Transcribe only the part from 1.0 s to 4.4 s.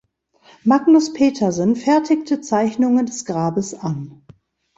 Petersen fertigte Zeichnungen des Grabes an.